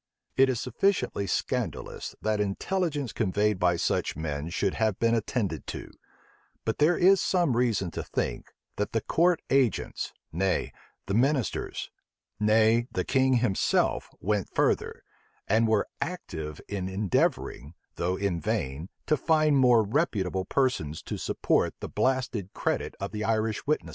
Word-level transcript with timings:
It 0.35 0.49
is 0.49 0.59
sufficiently 0.59 1.27
scandalous, 1.27 2.15
that 2.23 2.41
intelligence 2.41 3.13
conveyed 3.13 3.59
by 3.59 3.75
such 3.75 4.15
men 4.15 4.49
should 4.49 4.73
have 4.73 4.97
been 4.97 5.13
attended 5.13 5.67
to; 5.67 5.91
but 6.65 6.79
there 6.79 6.97
is 6.97 7.21
some 7.21 7.55
reason 7.55 7.91
to 7.91 8.01
think, 8.01 8.51
that 8.77 8.93
the 8.93 9.01
court 9.01 9.43
agents, 9.51 10.11
nay, 10.31 10.73
the 11.05 11.13
ministers, 11.13 11.91
nay, 12.39 12.87
the 12.91 13.03
king 13.05 13.33
himself,[*] 13.33 14.09
went 14.19 14.49
further, 14.55 15.03
and 15.47 15.67
were 15.67 15.87
active 16.01 16.59
in 16.67 16.89
endeavoring, 16.89 17.75
though 17.97 18.15
in 18.15 18.39
vain, 18.41 18.89
to 19.05 19.15
find 19.15 19.55
more 19.55 19.83
reputable 19.83 20.45
persons 20.45 21.03
to 21.03 21.15
support 21.15 21.75
the 21.79 21.87
blasted 21.87 22.51
credit 22.53 22.95
of 22.99 23.11
the 23.11 23.23
Irish 23.23 23.67
witnesses. 23.67 23.89